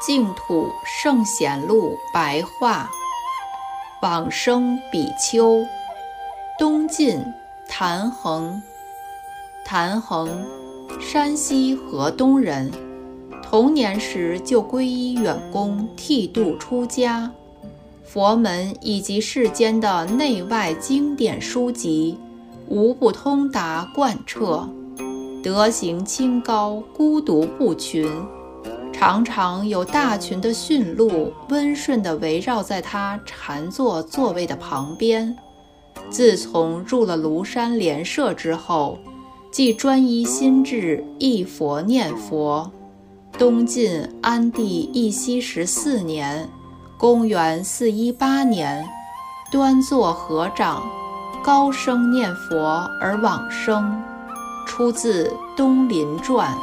[0.00, 2.90] 净土圣贤录白话
[4.02, 5.64] 往生比丘
[6.58, 7.22] 东晋
[7.68, 8.60] 昙恒
[9.64, 10.44] 昙恒
[11.00, 12.70] 山西河东人
[13.42, 17.30] 童年时就皈依远公剃度出家。
[18.12, 22.18] 佛门以及世间的内外经典书籍
[22.66, 24.68] 无不通达贯彻。
[25.42, 28.10] 德行清高，孤独不群。
[28.92, 35.34] 常常有大群的驯鹿温顺地围绕在他禅坐座位的旁边。
[36.10, 38.98] 自从入了庐山莲社之后，
[39.50, 42.70] 即专一心志，一佛念佛。
[43.38, 46.46] 东晋安帝义熙十四年
[46.98, 48.86] （公元418年），
[49.50, 50.82] 端坐合掌，
[51.42, 54.02] 高声念佛而往生。
[54.66, 55.24] 出自
[55.56, 56.54] 《东林传》。